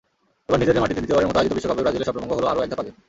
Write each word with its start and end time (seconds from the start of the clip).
এবার 0.47 0.59
নিজেদের 0.61 0.83
মাটিতে 0.83 0.99
দ্বিতীয়বারের 1.01 1.29
মতো 1.31 1.39
আয়োজিত 1.39 1.53
বিশ্বকাপে 1.57 1.83
ব্রাজিলের 1.83 2.07
স্বপ্নভঙ্গ 2.07 2.31
হলো 2.37 2.47
আরও 2.51 2.63
একধাপ 2.63 2.79
আগে। 2.81 2.91